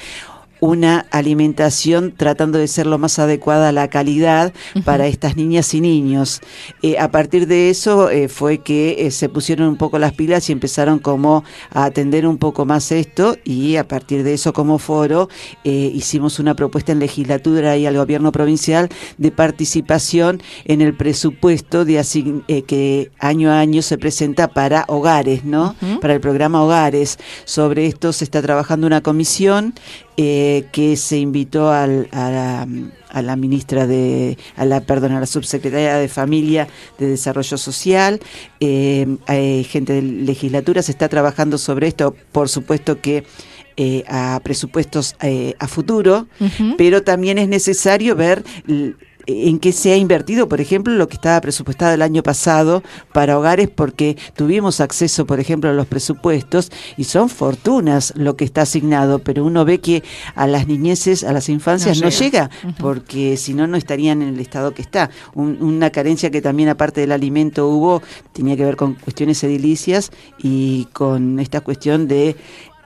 una 0.63 1.05
alimentación 1.11 2.13
tratando 2.15 2.57
de 2.57 2.69
ser 2.69 2.87
lo 2.87 2.97
más 2.97 3.19
adecuada 3.19 3.69
a 3.69 3.71
la 3.73 3.89
calidad 3.89 4.53
para 4.85 5.07
estas 5.07 5.35
niñas 5.35 5.73
y 5.73 5.81
niños. 5.81 6.39
Eh, 6.81 6.97
a 6.97 7.11
partir 7.11 7.47
de 7.47 7.69
eso 7.69 8.09
eh, 8.09 8.29
fue 8.29 8.59
que 8.59 9.09
se 9.11 9.27
pusieron 9.27 9.67
un 9.67 9.75
poco 9.75 9.99
las 9.99 10.13
pilas 10.13 10.49
y 10.49 10.53
empezaron 10.53 10.99
como 10.99 11.43
a 11.71 11.83
atender 11.83 12.25
un 12.25 12.37
poco 12.37 12.65
más 12.65 12.93
esto 12.93 13.35
y 13.43 13.75
a 13.75 13.87
partir 13.87 14.23
de 14.23 14.33
eso 14.35 14.53
como 14.53 14.79
foro 14.79 15.27
hicimos 15.63 16.39
una 16.39 16.55
propuesta 16.55 16.93
en 16.93 16.99
legislatura 16.99 17.75
y 17.75 17.85
al 17.85 17.97
gobierno 17.97 18.31
provincial 18.31 18.89
de 19.17 19.31
participación 19.31 20.41
en 20.63 20.81
el 20.81 20.95
presupuesto 20.95 21.83
de 21.83 22.01
que 22.65 23.11
año 23.19 23.51
a 23.51 23.59
año 23.59 23.81
se 23.81 23.97
presenta 23.97 24.47
para 24.47 24.85
hogares, 24.87 25.43
¿no? 25.43 25.75
Para 26.01 26.13
el 26.13 26.21
programa 26.21 26.63
Hogares. 26.63 27.17
Sobre 27.45 27.87
esto 27.87 28.13
se 28.13 28.23
está 28.23 28.41
trabajando 28.41 28.87
una 28.87 29.01
comisión 29.01 29.73
eh, 30.17 30.65
que 30.71 30.95
se 30.95 31.17
invitó 31.17 31.71
al, 31.71 32.07
a, 32.11 32.65
la, 33.21 33.35
ministra 33.35 33.87
de, 33.87 34.37
a 34.55 34.65
la, 34.65 34.81
perdón, 34.81 35.13
a 35.13 35.19
la 35.19 35.25
subsecretaria 35.25 35.95
de 35.95 36.07
Familia 36.07 36.67
de 36.99 37.07
Desarrollo 37.07 37.57
Social, 37.57 38.19
eh, 38.59 39.17
hay 39.27 39.63
gente 39.63 39.93
de 39.93 40.01
legislatura, 40.01 40.81
se 40.81 40.91
está 40.91 41.09
trabajando 41.09 41.57
sobre 41.57 41.87
esto, 41.87 42.15
por 42.31 42.49
supuesto 42.49 43.01
que 43.01 43.23
eh, 43.75 44.03
a 44.07 44.39
presupuestos 44.43 45.15
a 45.57 45.67
futuro, 45.67 46.27
pero 46.77 47.01
también 47.01 47.39
es 47.39 47.47
necesario 47.47 48.15
ver 48.15 48.43
en 49.25 49.59
qué 49.59 49.71
se 49.71 49.93
ha 49.93 49.97
invertido, 49.97 50.47
por 50.47 50.61
ejemplo, 50.61 50.93
lo 50.93 51.07
que 51.07 51.15
estaba 51.15 51.39
presupuestado 51.41 51.93
el 51.93 52.01
año 52.01 52.23
pasado 52.23 52.83
para 53.13 53.37
hogares, 53.37 53.69
porque 53.69 54.17
tuvimos 54.35 54.81
acceso, 54.81 55.25
por 55.25 55.39
ejemplo, 55.39 55.69
a 55.69 55.73
los 55.73 55.87
presupuestos 55.87 56.71
y 56.97 57.05
son 57.05 57.29
fortunas 57.29 58.13
lo 58.15 58.35
que 58.35 58.45
está 58.45 58.63
asignado, 58.63 59.19
pero 59.19 59.45
uno 59.45 59.65
ve 59.65 59.79
que 59.79 60.03
a 60.35 60.47
las 60.47 60.67
niñeces, 60.67 61.23
a 61.23 61.33
las 61.33 61.49
infancias 61.49 62.01
no 62.01 62.09
llega, 62.09 62.49
porque 62.79 63.37
si 63.37 63.53
no, 63.53 63.67
no 63.67 63.77
estarían 63.77 64.21
en 64.21 64.29
el 64.29 64.39
estado 64.39 64.73
que 64.73 64.81
está. 64.81 65.09
una 65.35 65.89
carencia 65.89 66.31
que 66.31 66.41
también, 66.41 66.69
aparte 66.69 67.01
del 67.01 67.11
alimento, 67.11 67.67
hubo, 67.67 68.01
tenía 68.33 68.57
que 68.57 68.65
ver 68.65 68.75
con 68.75 68.95
cuestiones 68.95 69.43
edilicias 69.43 70.11
y 70.37 70.85
con 70.93 71.39
esta 71.39 71.61
cuestión 71.61 72.07
de 72.07 72.35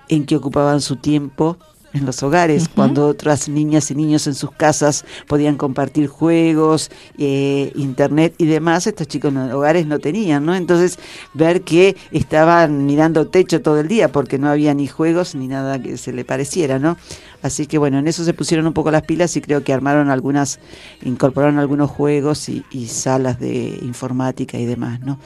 en 0.10 0.26
qué 0.26 0.36
ocupaban 0.36 0.82
su 0.82 0.96
tiempo 0.98 1.58
en 1.94 2.06
los 2.06 2.22
hogares, 2.24 2.70
cuando 2.70 3.08
otras 3.08 3.50
niñas 3.50 3.90
y 3.92 3.96
niños 3.96 4.28
en 4.28 4.36
sus 4.36 4.52
casas 4.52 5.06
podían 5.28 5.56
compartir 5.56 6.08
juegos, 6.08 6.92
eh, 7.18 7.72
internet 7.76 8.36
y 8.38 8.46
demás, 8.46 8.88
estos 8.88 9.08
chicos 9.08 9.32
en 9.32 9.48
los 9.48 9.54
hogares 9.54 9.88
no 9.88 10.00
tenían, 10.00 10.46
¿no? 10.46 10.56
Entonces, 10.56 11.00
ver 11.34 11.62
que 11.62 11.96
estaban 12.12 12.86
mirando 12.86 13.28
techo 13.28 13.62
todo 13.62 13.80
el 13.80 13.88
día 13.88 14.12
porque 14.12 14.38
no 14.38 14.50
había 14.50 14.74
ni 14.74 14.88
juegos 14.88 15.36
ni 15.36 15.48
nada 15.48 15.82
que 15.82 15.98
se 15.98 16.14
le 16.14 16.26
pareciera, 16.26 16.78
¿no? 16.80 16.98
Así 17.42 17.68
que 17.68 17.78
bueno, 17.78 18.00
en 18.00 18.08
eso 18.08 18.24
se 18.24 18.34
pusieron 18.34 18.66
un 18.66 18.74
poco 18.74 18.90
las 18.90 19.04
pilas 19.04 19.36
y 19.38 19.42
creo 19.42 19.64
que 19.64 19.72
armaron 19.72 20.10
algunas, 20.10 20.60
incorporaron 21.04 21.60
algunos 21.60 21.90
juegos 21.92 22.50
y, 22.50 22.64
salas 22.88 23.40
de 23.40 23.80
informática 23.82 24.58
y 24.58 24.66
demás, 24.66 25.02
¿no? 25.02 25.20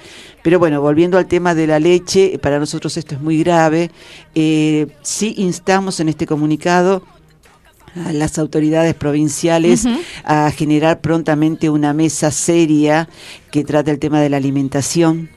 Pero 0.44 0.60
bueno, 0.60 0.82
volviendo 0.82 1.18
al 1.18 1.28
tema 1.28 1.56
de 1.56 1.68
la 1.68 1.80
leche, 1.80 2.38
para 2.40 2.60
nosotros 2.60 2.98
esto 2.98 3.16
es 3.16 3.22
muy 3.22 3.40
grave. 3.40 3.92
Eh, 4.36 4.88
sí 5.02 5.36
instamos 5.38 6.00
en 6.00 6.10
este 6.10 6.26
comunicado 6.26 7.04
a 8.06 8.14
las 8.14 8.40
autoridades 8.40 8.94
provinciales 8.96 9.86
a 10.24 10.50
generar 10.52 11.02
prontamente 11.02 11.70
una 11.70 11.94
mesa 11.94 12.32
seria 12.32 13.10
que 13.52 13.64
trate 13.64 13.92
el 13.92 14.00
tema 14.00 14.22
de 14.22 14.30
la 14.30 14.38
alimentación 14.38 15.30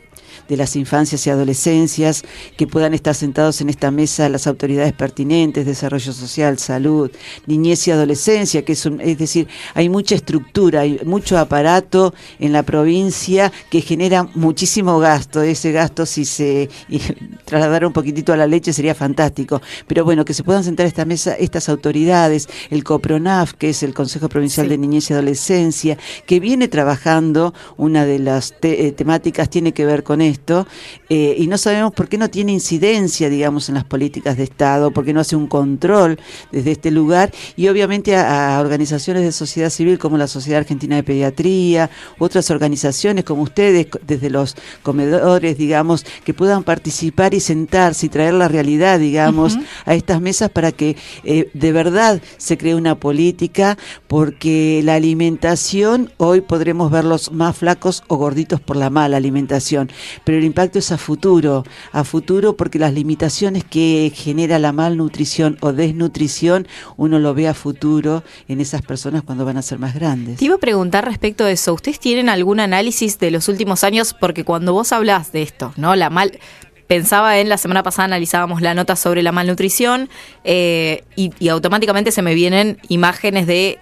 de 0.49 0.57
las 0.57 0.77
infancias 0.77 1.27
y 1.27 1.31
adolescencias, 1.31 2.23
que 2.57 2.67
puedan 2.67 2.95
estar 2.95 3.15
sentados 3.15 3.61
en 3.61 3.69
esta 3.69 3.91
mesa 3.91 4.29
las 4.29 4.47
autoridades 4.47 4.93
pertinentes, 4.93 5.67
desarrollo 5.67 6.13
social, 6.13 6.59
salud, 6.59 7.11
niñez 7.47 7.87
y 7.89 7.91
adolescencia, 7.91 8.65
que 8.65 8.73
es, 8.73 8.87
es 8.87 9.19
decir, 9.19 9.49
hay 9.75 9.89
mucha 9.89 10.15
estructura, 10.15 10.81
hay 10.81 11.01
mucho 11.05 11.39
aparato 11.39 12.15
en 12.39 12.53
la 12.53 12.63
provincia 12.63 13.53
que 13.71 13.81
genera 13.81 14.29
muchísimo 14.35 14.99
gasto. 14.99 15.43
Ese 15.43 15.73
gasto, 15.73 16.07
si 16.07 16.25
se 16.25 16.69
trasladara 17.45 17.87
un 17.87 17.93
poquitito 17.93 18.33
a 18.33 18.37
la 18.37 18.47
leche, 18.47 18.73
sería 18.73 18.95
fantástico. 18.95 19.61
Pero 19.87 20.05
bueno, 20.05 20.25
que 20.25 20.35
se 20.35 20.43
puedan 20.43 20.65
sentar 20.65 20.87
esta 20.87 21.05
mesa 21.05 21.35
estas 21.35 21.69
autoridades, 21.69 22.49
el 22.71 22.85
COPRONAF, 22.85 23.55
que 23.55 23.71
es 23.71 23.83
el 23.83 23.95
Consejo 23.95 24.29
Provincial 24.29 24.69
de 24.69 24.79
Niñez 24.79 25.11
y 25.11 25.15
Adolescencia, 25.15 25.99
que 26.27 26.41
viene 26.41 26.69
trabajando, 26.69 27.55
una 27.77 28.07
de 28.07 28.19
las 28.19 28.55
eh, 28.63 28.93
temáticas 28.93 29.49
tiene 29.51 29.73
que 29.73 29.85
ver 29.85 30.03
con 30.03 30.21
esto 30.21 30.34
esto 30.35 30.67
eh, 31.09 31.37
y 31.39 31.47
no 31.47 31.59
sabemos 31.59 31.93
por 31.93 32.09
qué 32.09 32.19
no 32.19 32.29
tiene 32.29 32.53
incidencia, 32.53 33.29
digamos, 33.29 33.69
en 33.69 33.77
las 33.77 33.85
políticas 33.85 34.37
de 34.37 34.45
Estado, 34.45 34.91
por 34.91 35.05
qué 35.05 35.13
no 35.13 35.21
hace 35.21 35.37
un 35.37 35.47
control 35.47 36.19
desde 36.53 36.73
este 36.73 36.91
lugar 36.91 37.33
y 37.57 37.69
obviamente 37.69 38.17
a, 38.17 38.59
organizaciones 38.61 39.23
de 39.23 39.33
sociedad 39.33 39.71
civil 39.71 39.99
como 39.99 40.19
la 40.19 40.27
Sociedad 40.27 40.61
Argentina 40.61 40.97
de 40.97 41.03
Pediatría, 41.03 41.91
otras 42.19 42.51
organizaciones 42.51 43.25
como 43.25 43.43
ustedes, 43.43 43.87
desde 44.07 44.31
los 44.31 44.57
comedores, 44.83 45.57
digamos, 45.57 46.05
que 46.25 46.35
puedan 46.35 46.65
participar 46.65 47.35
y 47.35 47.41
sentarse 47.41 48.07
y 48.07 48.09
traer 48.09 48.35
la 48.35 48.49
realidad, 48.49 48.99
digamos, 48.99 49.57
a 49.85 49.95
estas 49.95 50.21
mesas 50.21 50.51
para 50.51 50.73
que 50.73 50.97
eh, 51.25 51.51
de 51.55 51.73
verdad 51.73 52.21
se 52.37 52.59
cree 52.59 52.75
una 52.75 52.97
política, 52.97 53.79
porque 54.09 54.81
la 54.85 54.95
alimentación 54.95 56.11
hoy 56.17 56.41
podremos 56.41 56.91
verlos 56.91 57.33
más 57.33 57.57
flacos 57.57 58.03
o 58.09 58.17
gorditos 58.17 58.61
por 58.61 58.77
la 58.77 58.91
mala 58.91 59.17
alimentación, 59.17 59.91
pero 60.25 60.39
el 60.39 60.45
impacto 60.45 60.79
es 60.79 60.91
a 60.91 60.99
futuro, 60.99 61.65
a 61.93 62.05
futuro 62.05 62.57
porque 62.57 62.79
las 62.79 62.93
limitaciones 62.93 63.65
que 63.65 64.13
genera 64.15 64.59
la 64.59 64.73
malnutrición 64.73 65.59
o 65.61 65.73
desnutrición, 65.73 66.67
uno 66.97 67.19
lo 67.19 67.35
ve 67.35 67.49
a 67.49 67.55
futuro 67.55 68.25
en 68.49 68.61
esas 68.61 68.83
personas 68.83 69.23
cuando 69.23 69.45
van 69.45 69.57
a 69.57 69.63
ser 69.63 69.79
más 69.79 69.95
grandes. 69.95 70.39
Te 70.39 70.45
iba 70.47 70.57
a 70.57 70.59
preguntar 70.59 71.05
respecto 71.05 71.45
de 71.45 71.53
eso, 71.53 71.75
¿ustedes 71.75 72.01
tienen 72.01 72.29
algún 72.29 72.61
análisis 72.61 73.19
de 73.19 73.31
los 73.31 73.49
últimos 73.49 73.85
años? 73.85 74.15
Porque 74.19 74.45
cuando 74.45 74.73
vos 74.73 74.93
hablas 74.93 75.33
de 75.33 75.43
esto, 75.43 75.73
¿no? 75.77 75.95
La 75.95 76.11
mal 76.11 76.39
pensaba 76.87 77.39
en 77.39 77.49
la 77.49 77.59
semana 77.59 77.83
pasada 77.83 78.05
analizábamos 78.05 78.61
la 78.61 78.75
nota 78.75 78.97
sobre 78.97 79.23
la 79.23 79.33
malnutrición 79.33 80.09
eh, 80.45 81.03
y, 81.17 81.49
automáticamente 81.49 82.11
se 82.13 82.23
me 82.23 82.35
vienen 82.35 82.79
imágenes 82.89 83.47
de 83.47 83.79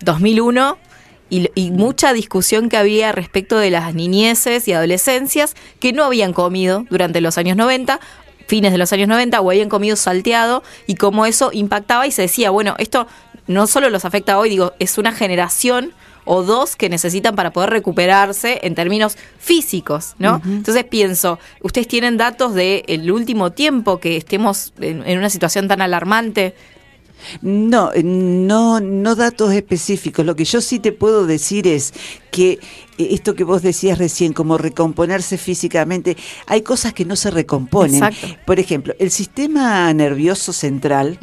2001 0.00 0.78
eh, 1.30 1.50
y, 1.54 1.70
mucha 1.70 2.12
discusión 2.12 2.68
que 2.68 2.76
había 2.76 3.12
respecto 3.12 3.58
de 3.58 3.70
las 3.70 3.94
niñeces 3.94 4.68
y 4.68 4.72
adolescencias 4.72 5.54
que 5.80 5.92
no 5.92 6.04
habían 6.04 6.32
comido 6.32 6.84
durante 6.90 7.20
los 7.20 7.38
años 7.38 7.56
90 7.56 8.00
fines 8.46 8.72
de 8.72 8.78
los 8.78 8.92
años 8.92 9.08
90 9.08 9.40
o 9.40 9.50
habían 9.50 9.68
comido 9.68 9.96
salteado 9.96 10.62
y 10.86 10.96
cómo 10.96 11.26
eso 11.26 11.50
impactaba 11.52 12.06
y 12.06 12.10
se 12.10 12.22
decía, 12.22 12.50
bueno, 12.50 12.74
esto 12.78 13.06
no 13.46 13.66
solo 13.66 13.90
los 13.90 14.04
afecta 14.04 14.38
hoy, 14.38 14.50
digo, 14.50 14.74
es 14.78 14.98
una 14.98 15.12
generación 15.12 15.92
o 16.24 16.42
dos 16.42 16.76
que 16.76 16.88
necesitan 16.88 17.36
para 17.36 17.52
poder 17.52 17.70
recuperarse 17.70 18.60
en 18.62 18.74
términos 18.74 19.16
físicos, 19.38 20.14
¿no? 20.18 20.40
Entonces 20.44 20.84
pienso, 20.84 21.38
ustedes 21.60 21.86
tienen 21.86 22.16
datos 22.16 22.54
del 22.54 23.10
último 23.10 23.52
tiempo 23.52 24.00
que 24.00 24.16
estemos 24.16 24.72
en, 24.80 25.18
una 25.18 25.28
situación 25.28 25.68
tan 25.68 25.82
alarmante 25.82 26.54
no, 27.42 27.90
no, 28.02 28.80
no 28.80 29.14
datos 29.14 29.52
específicos. 29.52 30.24
Lo 30.24 30.36
que 30.36 30.44
yo 30.44 30.60
sí 30.60 30.78
te 30.78 30.92
puedo 30.92 31.26
decir 31.26 31.66
es 31.66 31.92
que 32.30 32.58
eh, 32.98 33.08
esto 33.10 33.34
que 33.34 33.44
vos 33.44 33.62
decías 33.62 33.98
recién, 33.98 34.32
como 34.32 34.58
recomponerse 34.58 35.38
físicamente, 35.38 36.16
hay 36.46 36.62
cosas 36.62 36.92
que 36.92 37.04
no 37.04 37.16
se 37.16 37.30
recomponen. 37.30 38.02
Por 38.44 38.58
ejemplo, 38.58 38.94
el 38.98 39.10
sistema 39.10 39.92
nervioso 39.92 40.52
central 40.52 41.18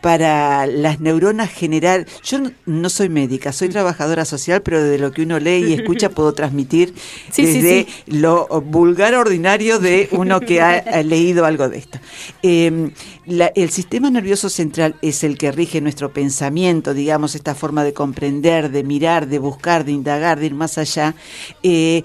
para 0.00 0.66
las 0.66 1.00
neuronas 1.00 1.50
generar, 1.50 2.06
yo 2.22 2.38
no, 2.66 2.88
soy 2.88 3.08
médica, 3.08 3.52
soy 3.52 3.68
trabajadora 3.68 4.24
social, 4.24 4.62
pero 4.62 4.82
de 4.82 4.98
lo 4.98 5.12
que 5.12 5.22
uno 5.22 5.38
lee 5.38 5.64
y 5.68 5.72
escucha 5.72 6.08
puedo 6.18 6.32
transmitir 6.32 6.94
desde 7.36 7.86
lo 8.06 8.46
vulgar 8.60 9.14
ordinario 9.14 9.78
de 9.78 10.08
uno 10.12 10.40
que 10.40 10.60
ha, 10.60 11.02
leído 11.02 11.44
algo 11.44 11.68
de 11.68 11.78
esto. 11.78 11.98
Em, 12.42 12.92
el 13.26 13.70
sistema 13.70 14.10
nervioso 14.10 14.48
central 14.48 14.96
es 15.02 15.22
el 15.22 15.36
que 15.36 15.52
rige 15.52 15.80
nuestro 15.80 16.12
pensamiento, 16.12 16.94
digamos, 16.94 17.34
esta 17.34 17.54
forma 17.54 17.84
de 17.84 17.92
comprender, 17.92 18.70
de 18.70 18.84
mirar, 18.84 19.28
de 19.28 19.38
buscar, 19.38 19.84
de 19.84 19.92
indagar, 19.92 20.38
de 20.40 20.46
ir 20.46 20.54
más 20.54 20.78
allá, 20.78 21.14
eh, 21.62 22.02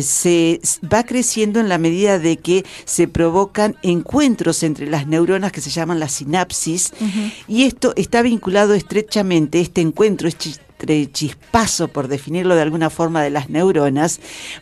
se 0.00 0.60
va 0.90 1.04
creciendo 1.04 1.60
en 1.60 1.68
la 1.68 1.78
medida 1.78 2.18
de 2.18 2.38
que 2.38 2.64
se 2.84 3.08
provocan 3.08 3.76
encuentros 3.82 4.62
entre 4.62 4.86
las 4.86 5.06
neuronas 5.06 5.52
que 5.52 5.60
se 5.60 5.70
llaman 5.70 6.00
la 6.00 6.08
sinapsis, 6.08 6.92
y 7.46 7.64
esto 7.64 7.92
está 7.96 8.22
vinculado 8.22 8.74
estrechamente, 8.74 9.60
este 9.60 9.80
encuentro, 9.80 10.28
este 10.28 11.10
chispazo, 11.12 11.88
por 11.88 12.08
definirlo 12.08 12.54
de 12.54 12.62
alguna 12.62 12.90
forma, 12.90 13.22
de 13.22 13.30
las 13.30 13.50
neuronas, 13.50 14.20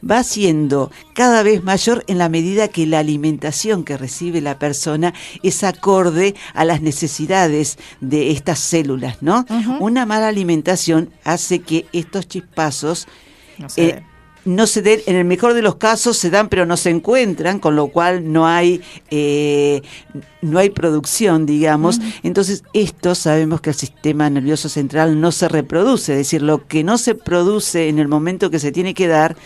va 0.09 0.23
siendo 0.23 0.91
cada 1.15 1.43
vez 1.43 1.63
mayor 1.63 2.05
en 2.07 2.19
la 2.19 2.29
medida 2.29 2.69
que 2.69 2.87
la 2.87 3.01
alimentación 3.01 3.85
que 3.85 3.97
recibe 3.97 4.41
la 4.41 4.59
persona 4.59 5.15
es 5.43 5.63
acorde 5.65 6.35
a 6.55 6.65
las 6.65 6.81
necesidades 6.81 7.79
de 8.01 8.31
estas 8.31 8.59
células, 8.59 9.23
¿no? 9.23 9.45
Una 9.81 10.07
mala 10.07 10.29
alimentación 10.29 11.11
hace 11.25 11.61
que 11.61 11.87
estos 11.93 12.29
chispazos... 12.29 13.07
Eh, 13.77 14.03
no 14.47 14.67
se 14.67 14.81
den, 14.81 15.01
en 15.07 15.17
el 15.17 15.25
mejor 15.25 15.53
de 15.53 15.61
los 15.61 15.75
casos 15.75 16.17
se 16.17 16.31
dan 16.31 16.49
pero 16.49 16.65
no 16.65 16.77
se 16.77 16.91
encuentran, 16.91 17.59
con 17.59 17.77
lo 17.77 17.89
cual 17.89 18.33
no 18.33 18.47
hay, 18.47 18.81
eh, 19.11 19.83
no 20.41 20.59
hay 20.59 20.71
producción, 20.71 21.45
digamos. 21.45 21.99
Entonces, 22.23 22.63
esto 22.73 23.15
sabemos 23.15 23.61
que 23.61 23.71
el 23.71 23.77
sistema 23.77 24.31
nervioso 24.31 24.69
central 24.69 25.21
no 25.21 25.33
se 25.33 25.49
reproduce, 25.49 26.13
es 26.13 26.19
decir, 26.19 26.43
lo 26.43 26.67
que 26.67 26.85
no 26.85 26.97
se 26.97 27.15
produce 27.15 27.89
en 27.89 27.99
el 27.99 28.09
momento 28.09 28.51
que 28.51 28.61
se 28.61 28.73
tiene 28.73 28.95
que 28.95 29.09
dar, 29.09 29.37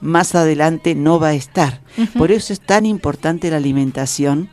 más 0.00 0.34
adelante 0.34 0.94
no 0.94 1.18
va 1.18 1.28
a 1.28 1.34
estar. 1.34 1.80
Por 2.16 2.30
eso 2.30 2.52
es 2.52 2.60
tan 2.60 2.86
importante 2.86 3.50
la 3.50 3.56
alimentación 3.56 4.50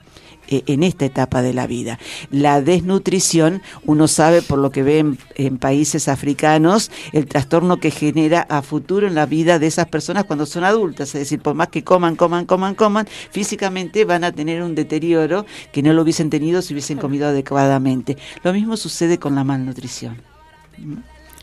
en 0.47 0.83
esta 0.83 1.05
etapa 1.05 1.41
de 1.41 1.53
la 1.53 1.67
vida. 1.67 1.99
La 2.31 2.61
desnutrición, 2.61 3.61
uno 3.85 4.07
sabe 4.07 4.41
por 4.41 4.59
lo 4.59 4.71
que 4.71 4.83
ve 4.83 5.05
en, 5.35 5.57
países 5.57 6.07
africanos, 6.07 6.91
el 7.13 7.27
trastorno 7.27 7.77
que 7.77 7.91
genera 7.91 8.41
a 8.49 8.61
futuro 8.61 9.07
en 9.07 9.15
la 9.15 9.25
vida 9.25 9.59
de 9.59 9.67
esas 9.67 9.87
personas 9.87 10.25
cuando 10.25 10.45
son 10.45 10.63
adultas, 10.63 11.09
es 11.09 11.21
decir, 11.21 11.39
por 11.39 11.55
más 11.55 11.69
que 11.69 11.83
coman, 11.83 12.15
coman, 12.15 12.45
coman, 12.45 12.75
coman, 12.75 13.07
físicamente 13.07 14.05
van 14.05 14.23
a 14.23 14.31
tener 14.31 14.61
un 14.61 14.75
deterioro 14.75 15.45
que 15.71 15.81
no 15.81 15.93
lo 15.93 16.01
hubiesen 16.01 16.29
tenido 16.29 16.61
si 16.61 16.73
hubiesen 16.73 16.97
comido 16.97 17.27
adecuadamente. 17.27 18.17
Lo 18.43 18.53
mismo 18.53 18.77
sucede 18.77 19.17
con 19.17 19.35
la 19.35 19.43
malnutrición. 19.43 20.21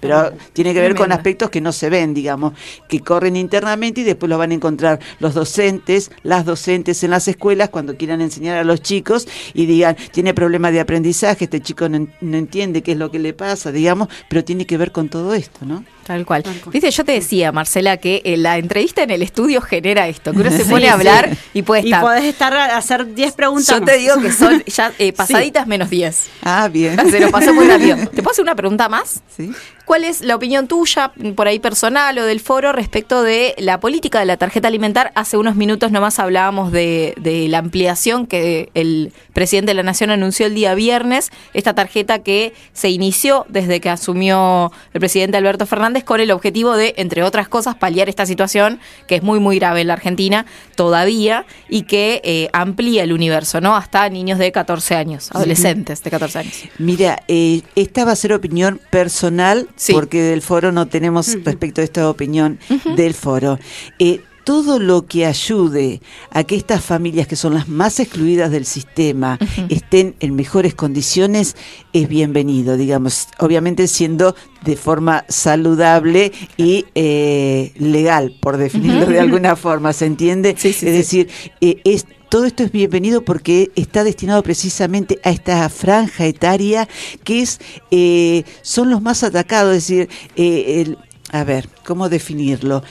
Pero 0.03 0.33
tiene 0.53 0.75
que 0.75 0.81
ver 0.81 0.97
con 0.97 1.13
aspectos 1.13 1.49
que 1.49 1.61
no 1.61 1.71
se 1.71 1.89
ven, 1.89 2.13
digamos, 2.13 2.55
que 2.89 2.99
corren 2.99 3.37
internamente 3.37 4.01
y 4.01 4.05
después 4.05 4.29
lo 4.29 4.37
van 4.37 4.51
a 4.51 4.55
encontrar 4.55 4.99
los 5.21 5.33
docentes, 5.33 6.11
las 6.25 6.45
docentes 6.45 7.05
en 7.05 7.13
las 7.13 7.29
escuelas 7.29 7.69
cuando 7.69 7.97
quieran 7.97 8.21
enseñar 8.21 8.59
a 8.59 8.65
los 8.65 8.83
chicos 8.83 9.29
y 9.55 9.67
digan, 9.67 9.97
tiene 10.11 10.35
problemas 10.35 10.73
de 10.73 10.81
aprendizaje, 10.81 11.45
este 11.45 11.61
chico 11.61 11.89
no, 11.89 12.09
no 12.21 12.37
entiende 12.37 12.83
qué 12.83 12.93
es 12.93 12.99
lo 12.99 13.13
que 13.13 13.21
le 13.21 13.33
pasa, 13.33 13.71
digamos, 13.71 14.09
pero 14.29 14.43
tiene 14.43 14.67
que 14.67 14.77
ver 14.77 14.91
con 14.91 15.09
todo 15.09 15.35
esto, 15.35 15.65
¿no? 15.65 15.85
Tal 16.05 16.27
cual. 16.27 16.43
Viste, 16.73 16.91
yo 16.91 17.05
te 17.05 17.13
decía, 17.13 17.53
Marcela, 17.53 17.97
que 17.97 18.23
eh, 18.25 18.37
la 18.37 18.59
entrevista 18.59 19.03
en 19.03 19.11
el 19.11 19.23
estudio 19.23 19.61
genera 19.61 20.09
esto, 20.09 20.33
que 20.33 20.41
uno 20.41 20.51
se 20.51 20.65
pone 20.71 20.89
a 20.89 20.95
hablar 20.95 21.37
y 21.55 21.63
puede 21.63 21.83
estar. 21.83 22.01
Y 22.01 22.05
podés 22.05 22.25
estar 22.25 22.55
a 22.55 22.77
hacer 22.77 23.15
10 23.15 23.33
preguntas. 23.35 23.69
Yo 23.69 23.85
te 23.85 23.99
digo 23.99 24.21
que 24.21 24.33
son 24.33 24.65
ya 24.65 24.93
eh, 24.99 25.13
pasaditas 25.17 25.67
menos 25.67 25.91
10. 25.91 26.29
Ah, 26.43 26.69
bien. 26.69 26.99
Se 27.09 27.21
lo 27.21 27.31
pasó 27.31 27.55
muy 27.55 27.67
rápido. 27.69 27.97
¿Te 27.97 28.23
puedo 28.23 28.31
hacer 28.31 28.43
una 28.43 28.57
pregunta 28.57 28.89
más? 28.89 29.23
Sí. 29.37 29.53
¿Cuál 29.85 30.05
es 30.05 30.21
la 30.23 30.37
opinión 30.37 30.69
tuya, 30.69 31.13
por 31.35 31.49
ahí 31.49 31.59
personal 31.59 32.17
o 32.19 32.25
del 32.25 32.41
foro, 32.41 32.73
respecto 32.73 33.23
de 33.23 33.55
la 33.59 33.81
política 33.81 34.21
de 34.21 34.27
la 34.27 34.37
tarjeta 34.37 34.69
alimentar? 34.69 35.13
Hace 35.15 35.37
unos 35.37 35.57
minutos 35.57 35.91
nomás 35.91 36.19
hablábamos 36.19 36.73
de, 36.73 37.15
de 37.19 37.49
la 37.49 37.59
ampliación 37.59 38.27
que 38.27 38.71
el 38.75 39.13
presidente 39.33 39.71
de 39.71 39.75
la 39.75 39.83
Nación 39.83 40.11
anunció 40.11 40.47
el 40.47 40.55
día 40.55 40.75
viernes. 40.75 41.31
Esta 41.55 41.75
tarjeta 41.75 42.21
que 42.21 42.55
se 42.73 42.91
inició 42.91 43.47
desde 43.49 43.81
que 43.81 43.91
asumió 43.91 44.73
el 44.93 45.01
presidente 45.01 45.37
Alberto 45.37 45.67
Fernández 45.67 46.05
con 46.05 46.21
el 46.21 46.31
objetivo 46.31 46.77
de, 46.77 46.95
entre 46.97 47.23
otras 47.23 47.49
cosas, 47.49 47.75
paliar 47.75 48.09
esta 48.09 48.27
situación 48.27 48.81
que 49.07 49.17
es 49.17 49.23
muy, 49.23 49.41
muy 49.41 49.59
grave 49.59 49.81
en 49.81 49.89
la 49.89 49.95
Argentina 49.95 50.47
todavía 50.77 51.45
y 51.69 51.83
que 51.83 52.21
eh, 52.25 52.49
amplía 52.53 53.05
el 53.05 53.13
universo, 53.13 53.61
¿no? 53.61 53.77
Hasta 53.77 54.09
niños 54.09 54.39
de 54.39 54.53
14 54.53 54.95
años, 54.95 55.31
adolescentes 55.33 56.03
de 56.03 56.11
14 56.11 56.39
años. 56.39 56.63
Mira, 56.79 57.23
eh, 57.29 57.63
esta 57.77 58.05
va 58.05 58.13
a 58.13 58.17
ser 58.17 58.33
opinión 58.33 58.81
personal, 58.91 59.69
porque 59.91 60.23
del 60.23 60.43
foro 60.43 60.73
no 60.73 60.87
tenemos 60.87 61.35
respecto 61.45 61.81
a 61.81 61.85
esta 61.85 62.09
opinión 62.09 62.59
del 62.97 63.15
foro. 63.15 63.59
Eh, 63.99 64.21
todo 64.45 64.79
lo 64.79 65.07
que 65.07 65.27
ayude 65.27 66.01
a 66.31 66.45
que 66.45 66.57
estas 66.57 66.85
familias 66.85 67.27
que 67.27 67.37
son 67.37 67.55
las 67.55 67.69
más 67.69 68.01
excluidas 68.01 68.51
del 68.51 68.65
sistema 68.65 69.39
estén 69.69 70.15
en 70.21 70.35
mejores 70.35 70.75
condiciones 70.75 71.57
es 71.93 72.09
bienvenido, 72.09 72.77
digamos, 72.77 73.29
obviamente 73.39 73.87
siendo 73.87 74.35
de 74.65 74.77
forma 74.77 75.25
saludable 75.29 76.33
y 76.57 76.87
eh, 76.95 77.73
legal, 77.77 78.37
por 78.41 78.57
definirlo 78.57 79.07
de 79.07 79.21
alguna 79.21 79.57
forma, 79.57 79.93
¿se 79.93 80.07
entiende? 80.07 80.57
es 80.63 80.81
decir, 80.81 81.29
eh, 81.61 81.81
es 81.85 82.07
todo 82.33 82.47
esto 82.47 82.63
es 82.63 82.73
bienvenido 82.73 83.27
porque 83.27 83.71
está 83.77 84.05
destinado 84.05 84.43
precisamente 84.43 85.21
a 85.23 85.29
esta 85.29 85.69
franja 85.69 86.25
etaria 86.25 86.89
que 87.25 87.43
es 87.43 87.61
eh, 87.91 88.45
son 88.63 88.89
los 88.89 89.03
más 89.03 89.23
atacados, 89.23 89.77
es 89.77 89.87
decir, 89.87 90.09
el, 90.37 90.97
a 91.31 91.45
ver, 91.45 91.69
¿cómo 91.85 92.09
definirlo? 92.09 92.85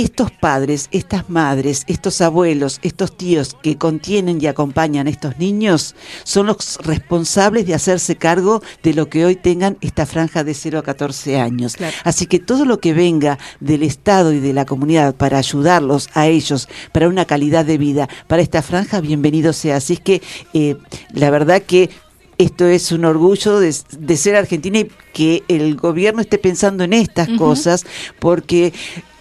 Estos 0.00 0.30
padres, 0.30 0.88
estas 0.92 1.30
madres, 1.30 1.84
estos 1.86 2.20
abuelos, 2.20 2.80
estos 2.82 3.16
tíos 3.16 3.56
que 3.62 3.78
contienen 3.78 4.38
y 4.42 4.46
acompañan 4.46 5.06
a 5.06 5.10
estos 5.10 5.38
niños 5.38 5.94
son 6.22 6.48
los 6.48 6.78
responsables 6.82 7.66
de 7.66 7.72
hacerse 7.72 8.16
cargo 8.16 8.62
de 8.82 8.92
lo 8.92 9.08
que 9.08 9.24
hoy 9.24 9.36
tengan 9.36 9.78
esta 9.80 10.04
franja 10.04 10.44
de 10.44 10.52
0 10.52 10.80
a 10.80 10.82
14 10.82 11.40
años. 11.40 11.76
Así 12.04 12.26
que 12.26 12.38
todo 12.38 12.66
lo 12.66 12.78
que 12.78 12.92
venga 12.92 13.38
del 13.60 13.82
Estado 13.82 14.34
y 14.34 14.40
de 14.40 14.52
la 14.52 14.66
comunidad 14.66 15.14
para 15.14 15.38
ayudarlos 15.38 16.10
a 16.12 16.26
ellos, 16.26 16.68
para 16.92 17.08
una 17.08 17.24
calidad 17.24 17.64
de 17.64 17.78
vida, 17.78 18.06
para 18.26 18.42
esta 18.42 18.60
franja, 18.60 19.00
bienvenido 19.00 19.54
sea. 19.54 19.76
Así 19.76 19.96
que 19.96 20.20
eh, 20.52 20.76
la 21.14 21.30
verdad 21.30 21.62
que 21.62 21.88
esto 22.38 22.66
es 22.66 22.92
un 22.92 23.04
orgullo 23.04 23.58
de, 23.60 23.72
ser 24.16 24.36
argentina 24.36 24.80
y 24.80 24.90
que 25.12 25.42
el 25.48 25.76
gobierno 25.76 26.20
esté 26.20 26.38
pensando 26.38 26.84
en 26.84 26.92
estas 26.92 27.28
cosas, 27.38 27.84
porque 28.18 28.72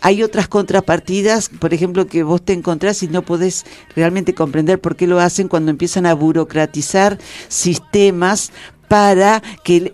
hay 0.02 0.22
otras 0.22 0.48
contrapartidas, 0.48 1.50
por 1.50 1.74
ejemplo, 1.74 2.08
que 2.08 2.24
vos 2.24 2.44
te 2.44 2.54
encontrás 2.54 3.02
y 3.04 3.08
no 3.08 3.22
podés 3.22 3.66
realmente 3.96 4.34
comprender 4.34 4.80
por 4.80 4.96
qué 4.96 5.08
lo 5.08 5.20
hacen 5.20 5.48
cuando 5.48 5.72
empiezan 5.72 6.06
a 6.06 6.14
burocratizar 6.14 7.18
sistemas 7.48 8.52
para 8.88 9.42
que 9.64 9.94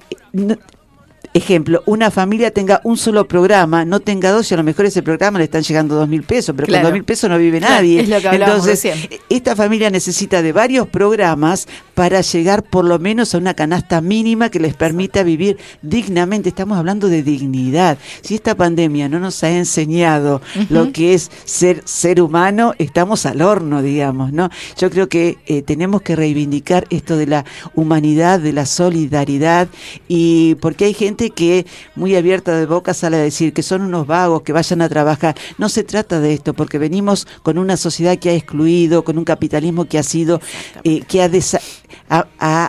ejemplo, 1.33 1.83
una 1.85 2.11
familia 2.11 2.51
tenga 2.51 2.81
un 2.83 2.97
solo 2.97 3.27
programa, 3.27 3.85
no 3.85 3.99
tenga 3.99 4.31
dos 4.31 4.51
y 4.51 4.53
a 4.53 4.57
lo 4.57 4.63
mejor 4.63 4.85
ese 4.85 5.01
programa 5.01 5.39
le 5.39 5.45
están 5.45 5.63
llegando 5.63 5.95
dos 5.95 6.07
mil 6.07 6.23
pesos, 6.23 6.53
pero 6.55 6.67
con 6.67 6.81
dos 6.81 6.91
mil 6.91 7.03
pesos 7.03 7.29
no 7.29 7.37
vive 7.37 7.59
nadie. 7.59 8.01
Entonces, 8.01 8.87
esta 9.29 9.55
familia 9.55 9.89
necesita 9.89 10.41
de 10.41 10.51
varios 10.51 10.87
programas 10.87 11.67
para 11.93 12.21
llegar 12.21 12.63
por 12.63 12.85
lo 12.85 12.99
menos 12.99 13.33
a 13.33 13.37
una 13.37 13.53
canasta 13.53 14.01
mínima 14.01 14.49
que 14.49 14.59
les 14.59 14.73
permita 14.73 15.23
vivir 15.23 15.57
dignamente. 15.81 16.49
Estamos 16.49 16.77
hablando 16.77 17.07
de 17.07 17.23
dignidad. 17.23 17.97
Si 18.21 18.35
esta 18.35 18.55
pandemia 18.55 19.07
no 19.07 19.19
nos 19.19 19.43
ha 19.43 19.51
enseñado 19.51 20.41
lo 20.69 20.91
que 20.91 21.13
es 21.13 21.31
ser 21.45 21.81
ser 21.85 22.21
humano, 22.21 22.73
estamos 22.77 23.25
al 23.25 23.41
horno, 23.41 23.81
digamos, 23.81 24.33
¿no? 24.33 24.49
Yo 24.77 24.89
creo 24.89 25.07
que 25.07 25.37
eh, 25.45 25.61
tenemos 25.61 26.01
que 26.01 26.15
reivindicar 26.15 26.87
esto 26.89 27.17
de 27.17 27.27
la 27.27 27.45
humanidad, 27.75 28.39
de 28.39 28.53
la 28.53 28.65
solidaridad 28.65 29.67
y 30.07 30.55
porque 30.55 30.85
hay 30.85 30.93
gente 30.93 31.20
que 31.29 31.65
muy 31.95 32.15
abierta 32.15 32.57
de 32.57 32.65
boca 32.65 32.93
sale 32.93 33.17
a 33.17 33.21
decir 33.21 33.53
que 33.53 33.63
son 33.63 33.83
unos 33.83 34.07
vagos, 34.07 34.41
que 34.41 34.53
vayan 34.53 34.81
a 34.81 34.89
trabajar. 34.89 35.35
No 35.57 35.69
se 35.69 35.83
trata 35.83 36.19
de 36.19 36.33
esto, 36.33 36.53
porque 36.53 36.79
venimos 36.79 37.27
con 37.43 37.57
una 37.57 37.77
sociedad 37.77 38.17
que 38.17 38.29
ha 38.29 38.33
excluido, 38.33 39.03
con 39.03 39.17
un 39.17 39.23
capitalismo 39.23 39.85
que 39.85 39.99
ha 39.99 40.03
sido, 40.03 40.41
eh, 40.83 41.01
que 41.01 41.21
ha, 41.21 41.29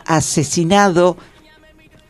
asesinado 0.06 1.16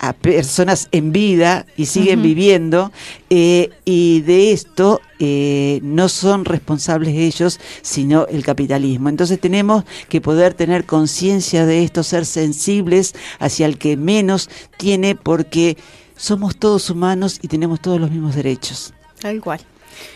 a 0.03 0.13
personas 0.13 0.89
en 0.91 1.13
vida 1.13 1.65
y 1.77 1.87
siguen 1.87 2.23
viviendo 2.23 2.91
eh, 3.31 3.71
y 3.85 4.21
de 4.23 4.53
esto 4.53 5.01
eh, 5.21 5.79
no 5.85 6.09
son 6.09 6.45
responsables 6.45 7.15
ellos 7.15 7.61
sino 7.83 8.27
el 8.27 8.45
capitalismo. 8.45 9.09
Entonces 9.09 9.39
tenemos 9.39 9.85
que 10.09 10.21
poder 10.21 10.55
tener 10.55 10.87
conciencia 10.87 11.67
de 11.67 11.85
esto 11.85 12.03
ser 12.03 12.27
sensibles 12.27 13.15
hacia 13.39 13.67
el 13.67 13.79
que 13.79 13.97
menos 13.97 14.51
tiene 14.77 15.15
porque 15.15 15.77
somos 16.23 16.57
todos 16.57 16.89
humanos 16.89 17.41
y 17.43 17.49
tenemos 17.49 17.81
todos 17.81 18.01
los 18.01 18.09
mismos 18.09 18.37
derechos. 18.37 18.95
Tal 19.21 19.41
cual. 19.41 19.61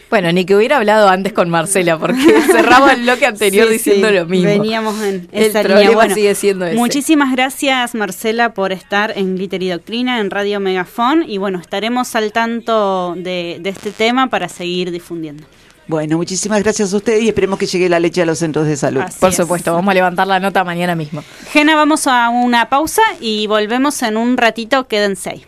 Bueno, 0.09 0.31
ni 0.31 0.45
que 0.45 0.55
hubiera 0.55 0.77
hablado 0.77 1.09
antes 1.09 1.33
con 1.33 1.51
Marcela, 1.51 1.99
porque 1.99 2.23
cerraba 2.47 2.93
el 2.93 3.03
bloque 3.03 3.27
anterior 3.27 3.69
diciendo 3.69 4.09
lo 4.13 4.25
mismo. 4.25 4.49
Veníamos 4.49 5.03
en 5.03 5.29
el 5.33 5.51
problema 5.51 6.09
sigue 6.15 6.37
siendo 6.37 6.65
ese. 6.65 6.77
Muchísimas 6.77 7.33
gracias, 7.33 7.97
Marcela, 7.97 8.55
por 8.55 8.71
estar 8.71 9.19
en 9.19 9.35
Glitter 9.35 9.61
y 9.65 9.71
Doctrina, 9.71 10.21
en 10.21 10.31
Radio 10.31 10.61
Megafón. 10.61 11.25
Y 11.27 11.39
bueno, 11.39 11.59
estaremos 11.59 12.15
al 12.15 12.31
tanto 12.31 13.15
de, 13.17 13.61
este 13.65 13.91
tema 13.91 14.29
para 14.29 14.49
seguir 14.49 14.93
difundiendo. 14.93 15.45
Bueno, 15.89 16.19
muchísimas 16.19 16.63
gracias 16.63 16.93
a 16.93 16.97
ustedes 16.99 17.25
y 17.25 17.29
esperemos 17.29 17.59
que 17.59 17.67
llegue 17.67 17.89
la 17.89 17.99
leche 17.99 18.23
a 18.23 18.27
los 18.27 18.39
centros 18.39 18.69
de 18.69 18.77
salud. 18.77 19.03
Por 19.19 19.33
supuesto, 19.33 19.73
vamos 19.73 19.91
a 19.91 19.95
levantar 19.95 20.29
la 20.29 20.39
nota 20.39 20.63
mañana 20.63 20.95
mismo. 20.95 21.25
Gena, 21.51 21.75
vamos 21.75 22.07
a 22.07 22.29
una 22.29 22.69
pausa 22.69 23.03
y 23.21 23.49
volvemos 23.49 24.01
en 24.03 24.17
un 24.17 24.37
ratito. 24.37 24.87
Quédense 24.87 25.31
ahí. 25.31 25.47